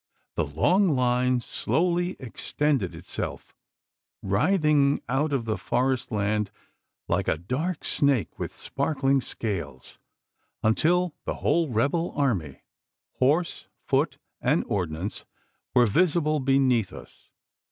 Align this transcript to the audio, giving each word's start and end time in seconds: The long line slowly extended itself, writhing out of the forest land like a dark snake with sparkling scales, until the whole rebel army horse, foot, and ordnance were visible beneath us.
The 0.33 0.47
long 0.47 0.95
line 0.95 1.41
slowly 1.41 2.15
extended 2.19 2.95
itself, 2.95 3.53
writhing 4.23 5.03
out 5.07 5.31
of 5.31 5.45
the 5.45 5.59
forest 5.59 6.11
land 6.11 6.49
like 7.07 7.27
a 7.27 7.37
dark 7.37 7.85
snake 7.85 8.39
with 8.39 8.51
sparkling 8.51 9.21
scales, 9.21 9.99
until 10.63 11.13
the 11.25 11.35
whole 11.45 11.69
rebel 11.69 12.13
army 12.15 12.63
horse, 13.19 13.67
foot, 13.85 14.17
and 14.41 14.63
ordnance 14.65 15.23
were 15.75 15.85
visible 15.85 16.39
beneath 16.39 16.91
us. 16.91 17.29